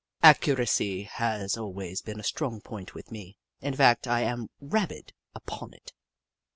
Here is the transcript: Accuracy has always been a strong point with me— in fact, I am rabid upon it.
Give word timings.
Accuracy 0.23 1.03
has 1.03 1.55
always 1.55 2.01
been 2.01 2.19
a 2.19 2.23
strong 2.23 2.59
point 2.59 2.95
with 2.95 3.11
me— 3.11 3.37
in 3.61 3.75
fact, 3.75 4.07
I 4.07 4.21
am 4.21 4.49
rabid 4.59 5.13
upon 5.35 5.75
it. 5.75 5.93